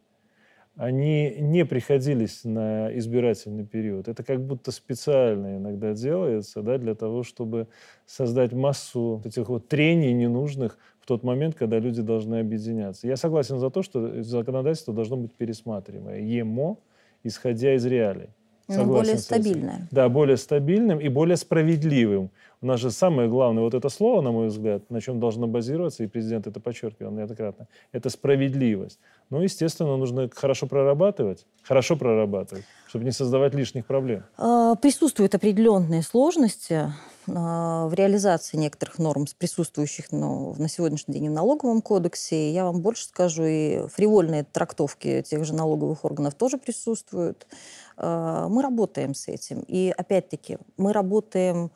[0.76, 4.08] они не приходились на избирательный период.
[4.08, 7.68] Это как будто специально иногда делается да, для того, чтобы
[8.06, 13.08] создать массу этих вот трений ненужных в тот момент, когда люди должны объединяться.
[13.08, 16.22] Я согласен за то, что законодательство должно быть пересматриваемое.
[16.22, 16.78] ЕМО–
[17.24, 18.30] исходя из реалий.
[18.78, 19.88] Ну, более стабильное.
[19.92, 22.32] Да, более стабильным и более справедливым.
[22.62, 26.04] У нас же самое главное вот это слово, на мой взгляд, на чем должно базироваться,
[26.04, 29.00] и президент это подчеркивал неоднократно, это справедливость.
[29.30, 34.24] Ну, естественно, нужно хорошо прорабатывать, хорошо прорабатывать, чтобы не создавать лишних проблем.
[34.38, 36.94] А, присутствуют определенные сложности
[37.28, 42.52] в реализации некоторых норм, присутствующих ну, на сегодняшний день в налоговом кодексе.
[42.52, 47.48] Я вам больше скажу, и фривольные трактовки тех же налоговых органов тоже присутствуют.
[47.98, 49.64] А, мы работаем с этим.
[49.68, 51.72] И опять-таки, мы работаем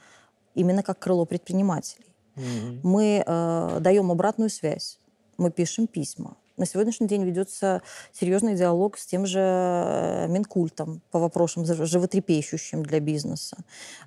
[0.56, 2.06] именно как крыло предпринимателей.
[2.36, 2.80] Угу.
[2.84, 5.00] Мы э, даем обратную связь,
[5.38, 7.82] мы пишем письма, на сегодняшний день ведется
[8.14, 13.58] серьезный диалог с тем же э, Минкультом по вопросам животрепещущим для бизнеса,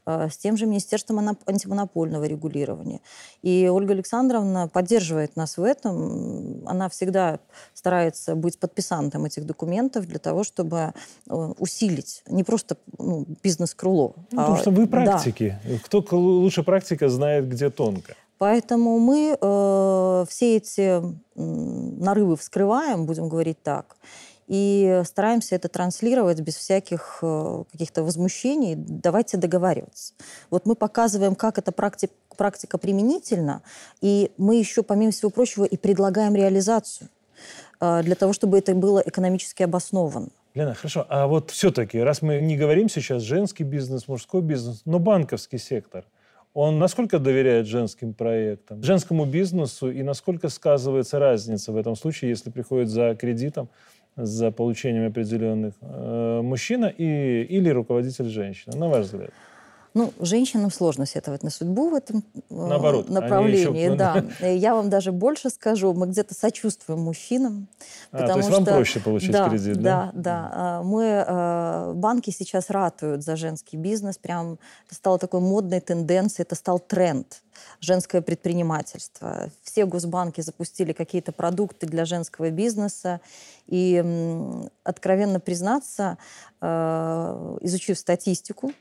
[0.07, 3.01] э, с тем же Министерством антимонопольного регулирования.
[3.43, 6.67] И Ольга Александровна поддерживает нас в этом.
[6.67, 7.41] Она всегда
[7.75, 10.95] старается быть подписантом этих документов для того, чтобы
[11.29, 14.15] э, усилить не просто ну, бизнес-крыло.
[14.31, 15.59] Ну, а, потому что вы практики.
[15.65, 15.79] Да.
[15.85, 18.15] Кто лучше практика знает, где тонко.
[18.39, 21.03] Поэтому мы э, все эти
[21.35, 23.97] нарывы вскрываем, будем говорить так,
[24.47, 28.75] и стараемся это транслировать без всяких э, каких-то возмущений.
[28.77, 30.15] Давайте договариваться.
[30.51, 33.63] Вот мы показываем, как эта практика, практика применительна,
[34.01, 37.09] и мы еще, помимо всего прочего, и предлагаем реализацию
[37.81, 40.29] э, для того, чтобы это было экономически обосновано.
[40.55, 41.05] Лена, хорошо.
[41.09, 46.05] А вот все-таки, раз мы не говорим сейчас женский бизнес, мужской бизнес, но банковский сектор–
[46.55, 52.51] он насколько доверяет женским проектам, женскому бизнесу, и насколько сказывается разница в этом случае, если
[52.51, 53.69] приходит за кредитом,
[54.17, 59.31] за получением определенных э, мужчина и, или руководитель женщина, на ваш взгляд?
[59.95, 63.85] Ну, женщинам сложно сетовать на судьбу в этом э, Наоборот, направлении.
[63.85, 63.97] Еще...
[63.97, 64.25] Да.
[64.47, 67.69] Я вам даже больше скажу, мы где-то сочувствуем мужчинам.
[68.13, 68.57] А, то есть что...
[68.57, 70.11] вам проще получить да, кредит, да?
[70.15, 70.51] Да, да.
[70.53, 74.19] А, мы, э, банки сейчас ратуют за женский бизнес.
[74.19, 77.43] Прям это стало такой модной тенденцией, это стал тренд
[77.81, 79.51] женское предпринимательство.
[79.63, 83.21] Все госбанки запустили какие-то продукты для женского бизнеса.
[83.67, 84.03] И,
[84.85, 86.19] откровенно признаться,
[86.61, 88.73] э, изучив статистику,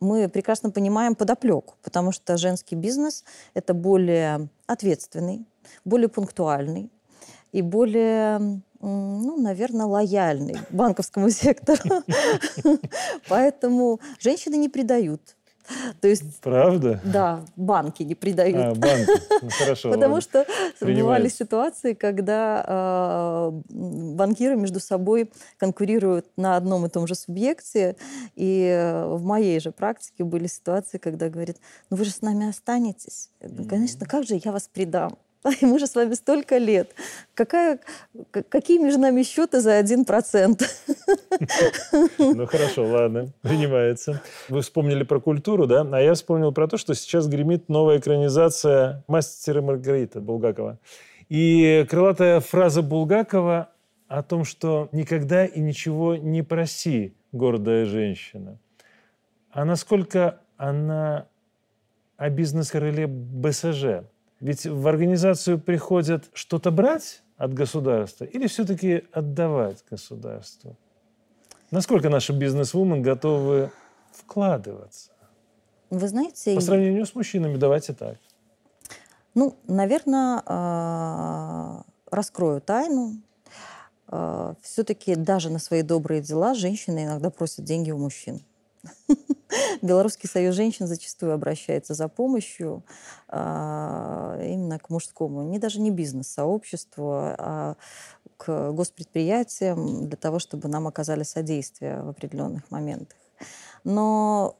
[0.00, 5.46] мы прекрасно понимаем подоплеку, потому что женский бизнес– это более ответственный,
[5.84, 6.90] более пунктуальный
[7.52, 8.38] и более,
[8.80, 12.02] ну, наверное, лояльный банковскому сектору.
[13.28, 15.35] Поэтому женщины не предают
[16.00, 17.00] То есть, Правда?
[17.04, 18.56] да, банки не придают.
[18.56, 19.20] А, банки.
[19.42, 19.90] Ну, хорошо.
[19.90, 20.46] Потому что
[20.80, 27.96] бывали ситуации, когда э, банкиры между собой конкурируют на одном и том же субъекте.
[28.34, 31.56] И э, в моей же практике были ситуации, когда говорят,
[31.90, 33.30] ну вы же с нами останетесь.
[33.40, 35.18] Я говорю, Конечно, как же я вас предам?
[35.60, 36.94] Мы же с вами столько лет.
[37.34, 37.78] Какая,
[38.48, 40.62] какие между нами счеты за один процент?
[42.18, 44.22] Ну хорошо, ладно, принимается.
[44.48, 45.86] Вы вспомнили про культуру, да?
[45.92, 50.78] А я вспомнил про то, что сейчас гремит новая экранизация «Мастера Маргарита» Булгакова.
[51.28, 53.70] И крылатая фраза Булгакова
[54.08, 58.58] о том, что никогда и ничего не проси, гордая женщина.
[59.50, 61.26] А насколько она
[62.16, 64.06] о бизнес-крыле БСЖ?
[64.40, 70.76] Ведь в организацию приходят что-то брать от государства или все-таки отдавать государству?
[71.70, 73.70] Насколько наши бизнес-вумен готовы
[74.12, 75.10] вкладываться?
[75.90, 78.18] Вы знаете, По сравнению с мужчинами, давайте так.
[79.34, 80.42] Ну, наверное,
[82.10, 83.14] раскрою тайну.
[84.62, 88.42] Все-таки даже на свои добрые дела женщины иногда просят деньги у мужчин.
[89.82, 92.84] Белорусский союз женщин зачастую обращается за помощью
[93.28, 97.76] а, именно к мужскому, не даже не бизнес-сообществу, а
[98.36, 103.18] к госпредприятиям для того, чтобы нам оказали содействие в определенных моментах.
[103.84, 104.56] Но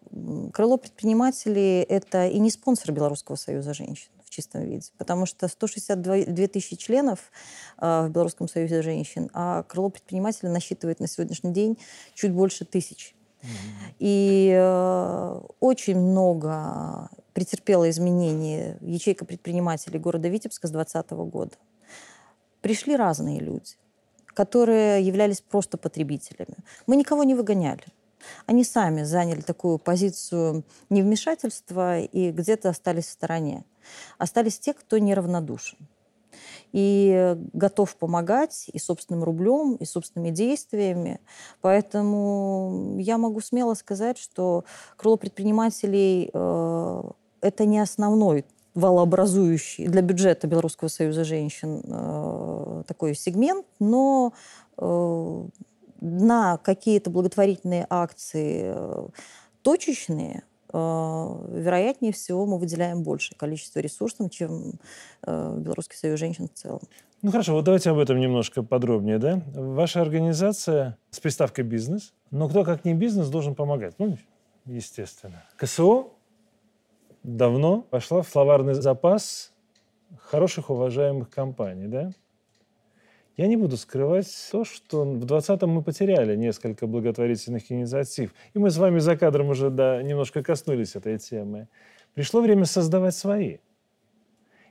[0.52, 6.26] крыло предпринимателей– это и не спонсор Белорусского союза женщин в чистом виде, потому что 162
[6.26, 7.32] 2 тысячи членов
[7.76, 11.78] а, в Белорусском союзе женщин, а крыло предпринимателей насчитывает на сегодняшний день
[12.14, 13.14] чуть больше тысячи.
[13.98, 21.56] И э, очень много претерпела изменений ячейка предпринимателей города Витебска с 2020 года.
[22.60, 23.74] Пришли разные люди,
[24.26, 26.56] которые являлись просто потребителями.
[26.86, 27.84] Мы никого не выгоняли.
[28.46, 33.64] Они сами заняли такую позицию невмешательства и где-то остались в стороне.
[34.18, 35.78] Остались те, кто неравнодушен
[36.72, 41.20] и готов помогать и собственным рублем, и собственными действиями.
[41.60, 44.64] Поэтому я могу смело сказать, что
[44.96, 47.02] крыло предпринимателей э,
[47.40, 54.34] это не основной валообразующий для бюджета Белорусского союза женщин э, такой сегмент, но
[54.76, 55.44] э,
[56.00, 59.08] на какие-то благотворительные акции э,
[59.62, 64.74] точечные вероятнее всего мы выделяем большее количество ресурсов, чем
[65.26, 66.80] э, Белорусский союз женщин в целом.
[67.22, 69.42] Ну хорошо, вот давайте об этом немножко подробнее, да?
[69.54, 73.94] Ваша организация с приставкой «бизнес», но кто как не бизнес должен помогать?
[73.98, 74.18] Ну,
[74.66, 75.42] естественно.
[75.56, 76.08] КСО
[77.22, 79.52] давно вошла в словарный запас
[80.18, 82.10] хороших, уважаемых компаний, да?
[83.36, 88.34] Я не буду скрывать то, что в 2020-м мы потеряли несколько благотворительных инициатив.
[88.54, 91.68] И мы с вами за кадром уже да, немножко коснулись этой темы.
[92.14, 93.58] Пришло время создавать свои.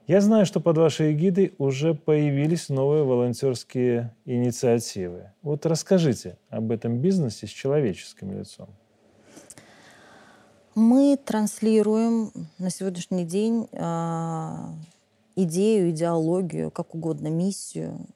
[0.07, 5.31] Я знаю, что под вашей эгидой уже появились новые волонтерские инициативы.
[5.43, 8.69] Вот расскажите об этом бизнесе с человеческим лицом.
[10.73, 14.55] Мы транслируем на сегодняшний день э,
[15.35, 18.07] идею, идеологию, как угодно, миссию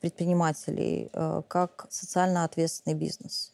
[0.00, 3.52] предпринимателей, э, как социально ответственный бизнес.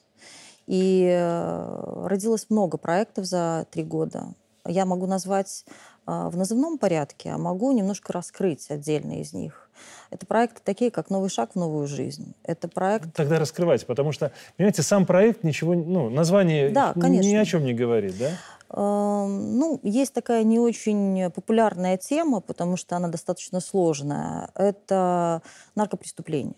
[0.67, 4.35] И э, родилось много проектов за три года.
[4.65, 5.65] Я могу назвать
[6.07, 9.71] в назывном порядке, а могу немножко раскрыть отдельные из них.
[10.11, 12.35] Это проекты такие, как «Новый шаг в новую жизнь».
[12.43, 13.15] Это проект...
[13.15, 17.41] Тогда раскрывайте, потому что, понимаете, сам проект ничего, ну, название Да, ни конечно.
[17.41, 18.31] о чем не говорит, да?
[18.71, 24.51] Э, Ну, есть такая не очень популярная тема, потому что она достаточно сложная.
[24.55, 25.43] Это
[25.75, 26.57] наркопреступление.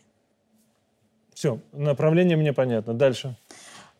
[1.34, 2.94] Все, направление мне понятно.
[2.94, 3.36] Дальше.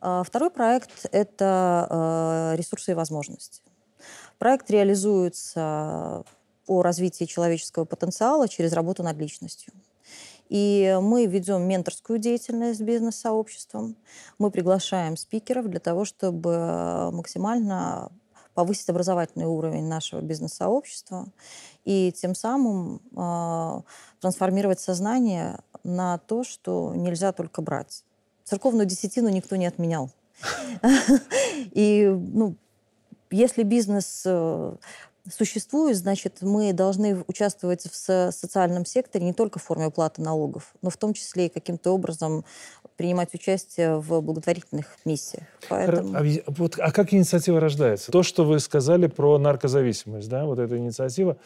[0.00, 3.62] А Второй проект– это э, ресурсы и возможности.
[4.38, 6.24] Проект реализуется
[6.66, 9.72] по развитию человеческого потенциала через работу над личностью.
[10.48, 13.96] И мы ведем менторскую деятельность с бизнес-сообществом.
[14.38, 18.10] Мы приглашаем спикеров для того, чтобы максимально
[18.54, 21.26] повысить образовательный уровень нашего бизнес-сообщества
[21.84, 23.80] и тем самым э,
[24.20, 28.04] трансформировать сознание на то, что нельзя только брать.
[28.44, 30.10] Церковную десятину никто не отменял.
[31.72, 32.54] И ну,
[33.34, 34.76] если бизнес э,
[35.30, 40.74] существует, значит, мы должны участвовать в со- социальном секторе не только в форме уплаты налогов,
[40.82, 42.44] но в том числе и каким-то образом
[42.96, 45.44] принимать участие в благотворительных миссиях.
[45.68, 46.16] Поэтому...
[46.16, 48.12] А, вот, а как инициатива рождается?
[48.12, 51.36] То, что вы сказали про наркозависимость, да, вот эта инициатива.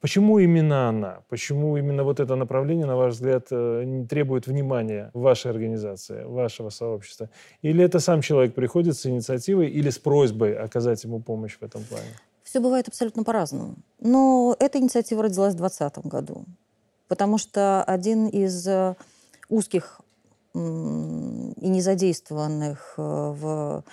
[0.00, 1.22] Почему именно она?
[1.28, 7.30] Почему именно вот это направление, на ваш взгляд, э, требует внимания вашей организации, вашего сообщества?
[7.62, 11.82] Или это сам человек приходит с инициативой или с просьбой оказать ему помощь в этом
[11.82, 12.06] плане?
[12.44, 13.74] Все бывает абсолютно по-разному.
[14.00, 16.44] Но эта инициатива родилась в 2020 году,
[17.08, 18.94] потому что один из э,
[19.48, 20.00] узких
[20.54, 20.58] и
[21.68, 23.84] незадействованных э, в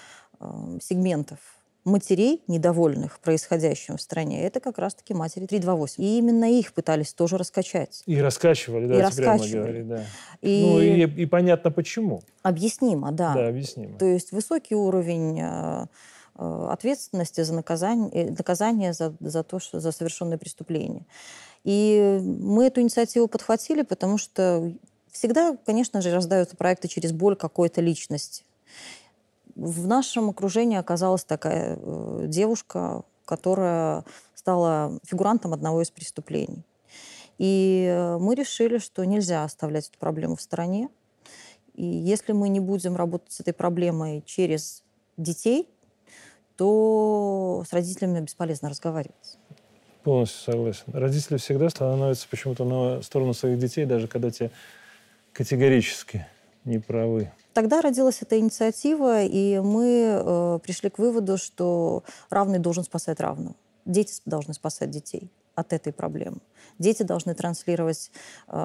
[0.82, 1.40] сегментов
[1.86, 6.04] матерей, недовольных происходящим в стране, это как раз-таки матери 328.
[6.04, 8.02] И именно их пытались тоже раскачать.
[8.08, 9.58] И раскачивали, да, и раскачивали.
[9.58, 10.04] говорить, да.
[10.42, 10.66] И...
[10.66, 12.24] Ну и, и понятно почему.
[12.42, 13.34] Объяснимо, да.
[13.36, 13.98] Да, объяснимо.
[13.98, 15.86] То есть высокий уровень э,
[16.38, 21.06] э, ответственности за наказание, э, наказание за, за то, что за совершенное преступление.
[21.64, 24.74] И мы эту инициативу подхватили, потому что
[25.12, 28.44] всегда, конечно же, рождаются проекты через боль какой-то личности
[29.56, 34.04] в нашем окружении оказалась такая э, девушка, которая
[34.36, 36.64] стала фигурантом одного из преступлений.
[37.38, 40.90] И э, мы решили, что нельзя оставлять эту проблему в стороне.
[41.74, 44.84] И если мы не будем работать с этой проблемой через
[45.18, 45.70] детей,
[46.58, 49.38] то с родителями бесполезно разговаривать.
[50.04, 50.84] Полностью согласен.
[50.94, 54.52] Родители всегда становятся почему-то на сторону своих детей, даже когда те
[55.34, 56.28] категорически
[56.66, 57.32] не правы.
[57.54, 63.56] Тогда родилась эта инициатива, и мы э, пришли к выводу, что равный должен спасать равного.
[63.86, 66.40] Дети должны спасать детей от этой проблемы.
[66.80, 68.12] Дети должны транслировать
[68.48, 68.56] э,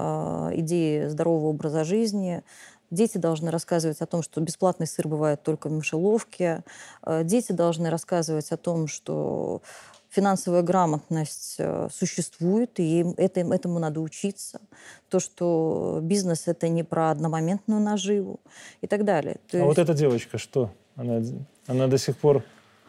[0.55, 2.43] идеи здорового образа жизни.
[2.91, 6.65] Дети должны рассказывать о том, что бесплатный сыр бывает только в мышеловке.
[7.03, 9.63] Э, дети должны рассказывать о том, что
[10.11, 14.61] финансовая грамотность э, существует, и это, этому надо учиться.
[15.09, 18.41] То, что бизнес– это не про одномоментную наживу
[18.81, 19.37] и так далее.
[19.51, 19.67] То а есть...
[19.67, 20.71] вот эта девочка что?
[20.97, 21.23] Она,
[21.67, 22.45] она до сих пор…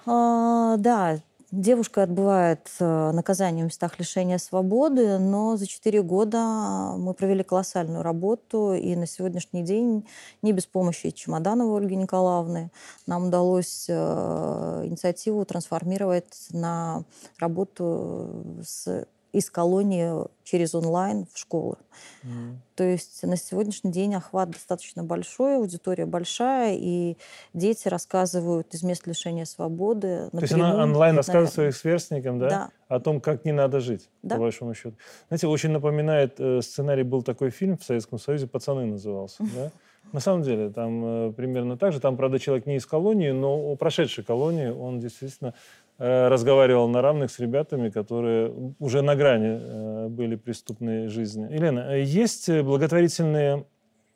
[0.05, 1.19] А, да,
[1.51, 8.03] Девушка отбывает э, наказание в местах лишения свободы, но за 4 года мы провели колоссальную
[8.03, 10.07] работу, и на сегодняшний день
[10.41, 12.71] не без помощи Чемодановой Ольги Николаевны
[13.05, 17.03] нам удалось э, инициативу трансформировать на
[17.37, 20.11] работу с из колонии
[20.43, 21.77] через онлайн в школы.
[22.23, 22.55] Mm.
[22.75, 27.17] То есть на сегодняшний день охват достаточно большой, аудитория большая, и
[27.53, 30.29] дети рассказывают из мест лишения свободы.
[30.31, 32.49] То есть она онлайн рассказывает своим сверстникам, да?
[32.49, 32.69] да?
[32.87, 34.35] О том, как не надо жить, да.
[34.35, 34.97] по большому счету.
[35.29, 39.71] Знаете, очень напоминает, э, сценарий был такой фильм в Советском Союзе «Пацаны» назывался, да?
[40.11, 42.01] На самом деле, там э, примерно так же.
[42.01, 45.53] Там, правда, человек не из колонии, но прошедшей колонии он действительно
[46.01, 51.47] разговаривал на равных с ребятами, которые уже на грани э, были преступной жизни.
[51.53, 53.65] Елена, есть благотворительные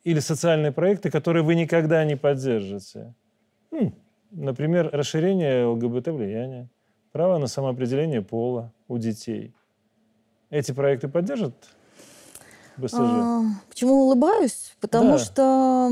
[0.02, 3.14] или социальные проекты, которые вы никогда не поддержите?
[4.32, 6.68] Например, расширение ЛГБТ-влияния,
[7.12, 9.54] право на самоопределение пола у детей.
[10.50, 11.54] Эти проекты поддержат
[12.76, 12.94] БСЖ?
[12.98, 14.76] А, почему улыбаюсь?
[14.80, 15.18] Потому да.
[15.18, 15.90] что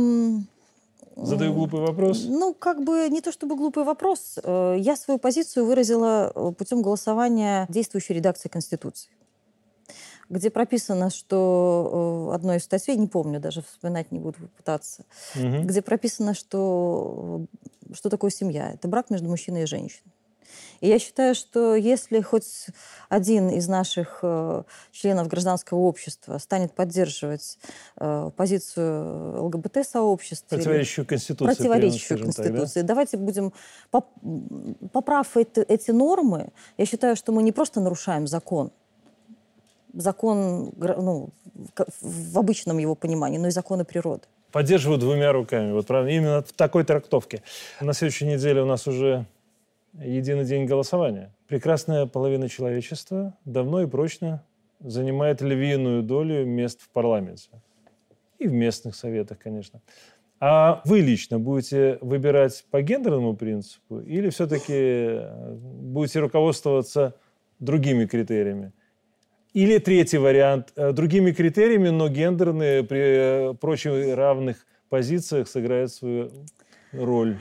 [1.17, 2.25] Задаю глупый вопрос?
[2.27, 4.39] Ну, как бы не то чтобы глупый вопрос.
[4.43, 9.11] Э, я свою позицию выразила э, путем голосования действующей редакции Конституции
[10.31, 15.05] где прописано, что э, одно из статей, не помню, даже вспоминать не буду пытаться,
[15.37, 15.63] угу.
[15.65, 17.45] где прописано, что
[17.93, 18.73] что такое семья.
[18.73, 20.14] Это брак между мужчиной и женщиной.
[20.81, 22.67] И я считаю, что если хоть
[23.09, 27.59] один из наших э, членов гражданского общества станет поддерживать
[27.97, 30.57] э, позицию ЛГБТ-сообщества...
[30.57, 31.55] Противоречащую Конституции.
[31.55, 32.81] Противоречащую Конституции.
[32.81, 32.89] Так, да?
[32.89, 33.53] Давайте будем...
[33.91, 34.07] Поп,
[34.93, 38.71] поправ эти, эти нормы, я считаю, что мы не просто нарушаем закон,
[39.93, 41.31] закон ну,
[42.01, 44.23] в обычном его понимании, но и законы природы.
[44.53, 45.73] Поддерживаю двумя руками.
[45.73, 47.43] Вот правда, именно в такой трактовке.
[47.81, 49.27] На следующей неделе у нас уже
[49.99, 51.35] единый день голосования.
[51.47, 54.45] Прекрасная половина человечества давно и прочно
[54.81, 57.51] занимает львиную долю мест в парламенте.
[58.39, 59.81] И в местных советах, конечно.
[60.41, 67.15] А вы лично будете выбирать по гендерному принципу или все-таки э, будете руководствоваться
[67.61, 68.73] другими критериями?
[69.55, 76.31] Или третий вариант, э, другими критериями, но гендерные при э, прочих равных позициях сыграют свою
[76.93, 77.39] роль?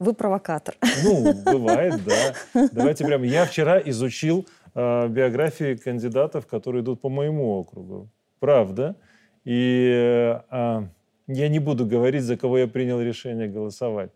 [0.00, 0.76] Вы провокатор.
[1.04, 2.68] Ну, бывает, да.
[2.72, 3.26] Давайте прямо.
[3.26, 8.08] Я вчера изучил э, биографии кандидатов, которые идут по моему округу.
[8.38, 8.96] Правда.
[9.44, 10.82] И э,
[11.26, 14.10] я не буду говорить, за кого я принял решение голосовать.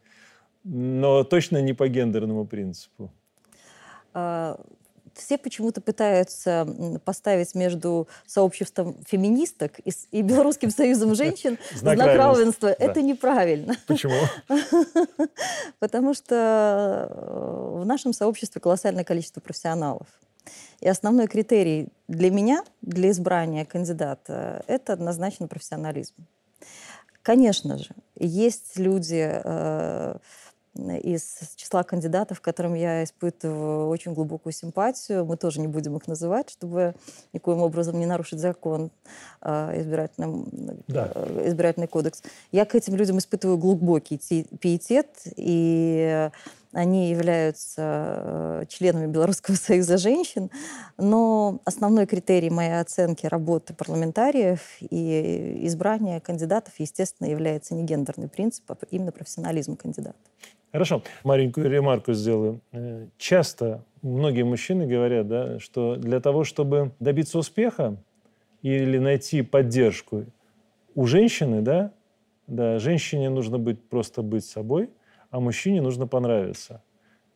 [0.64, 3.12] Но точно не по гендерному принципу.
[5.14, 6.66] Все почему-то пытаются
[7.04, 12.68] поставить между сообществом феминисток и, и Белорусским союзом женщин знак, знак равенства.
[12.70, 12.84] Да.
[12.84, 13.74] Это неправильно.
[13.86, 14.14] Почему?
[15.78, 20.06] Потому что э, в нашем сообществе колоссальное количество профессионалов.
[20.80, 26.14] И основной критерий для меня, для избрания кандидата, это однозначно профессионализм.
[27.22, 27.88] Конечно же,
[28.18, 30.16] есть люди э,
[30.76, 35.24] из числа кандидатов, которым я испытываю очень глубокую симпатию.
[35.24, 36.94] Мы тоже не будем их называть, чтобы
[37.32, 38.90] никоим образом не нарушить закон
[39.40, 40.48] э, избирательным,
[40.88, 41.10] да.
[41.14, 42.22] э, избирательный кодекс.
[42.50, 46.30] Я к этим людям испытываю глубокий пиетет, и
[46.74, 50.50] они являются э, членами Белорусского союза женщин,
[50.98, 58.70] но основной критерий моей оценки работы парламентариев и избрания кандидатов, естественно, является не гендерный принцип,
[58.72, 60.18] а именно профессионализм кандидата.
[60.74, 61.02] Хорошо.
[61.22, 62.60] Маленькую ремарку сделаю.
[62.72, 67.96] Э, часто многие мужчины говорят, да, что для того, чтобы добиться успеха
[68.60, 70.26] или найти поддержку
[70.94, 71.92] у женщины, да,
[72.46, 74.90] да, женщине нужно быть просто быть собой–
[75.34, 76.80] а мужчине нужно понравиться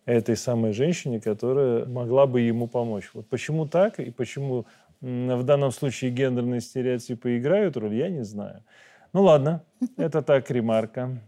[0.04, 3.10] этой самой женщине, которая могла бы ему помочь.
[3.12, 4.66] Вот почему так и почему
[5.00, 8.62] в данном случае гендерные стереотипы играют роль, я не знаю.
[9.12, 9.64] Ну ладно,
[9.96, 11.18] это так, ремарка.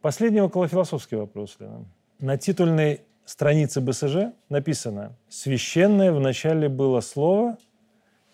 [0.00, 1.84] Последний околофилософский вопрос, Лена.
[2.18, 7.58] На титульной странице БСЖ написано «Священное вначале было слово,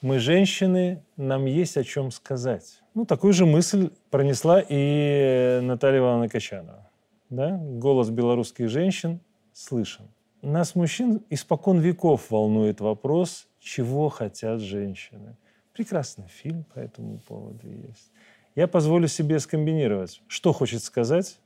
[0.01, 2.83] мы женщины, нам есть о чем сказать».
[2.95, 6.91] Ну, такую же мысль пронесла и Наталья Ивановна Качанова
[7.35, 9.21] да, голос белорусских женщин
[9.53, 10.09] слышен.
[10.43, 15.37] Нас, мужчин, испокон веков волнует вопрос, чего хотят женщины.
[15.73, 18.13] Прекрасный фильм по этому поводу есть.
[18.55, 21.41] Я позволю себе скомбинировать, что хочет сказать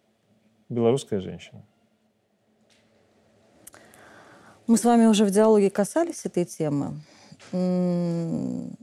[0.69, 1.63] белорусская женщина.
[4.67, 7.01] Мы с вами уже в диалоге касались этой темы.
[7.53, 8.75] Ну,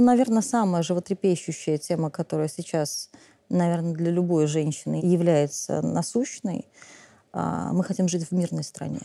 [0.00, 3.10] наверное, самая животрепещущая тема, которая сейчас
[3.48, 6.66] наверное, для любой женщины является насущной.
[7.32, 9.00] А, мы хотим жить в мирной стране.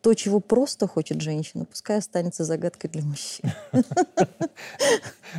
[0.00, 3.52] То, чего просто хочет женщина, пускай останется загадкой для мужчин.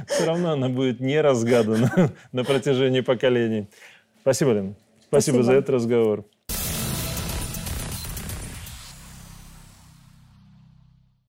[0.07, 3.67] Все равно она будет не разгадана на протяжении поколений.
[4.21, 4.53] Спасибо,
[5.13, 5.21] Лен.
[5.21, 6.25] Спасибо за этот разговор.